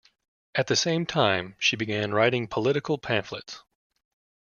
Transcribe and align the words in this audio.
At 0.55 0.65
the 0.65 0.75
same 0.75 1.05
time, 1.05 1.55
she 1.59 1.75
began 1.75 2.11
writing 2.11 2.47
political 2.47 2.97
pamphlets. 2.97 3.61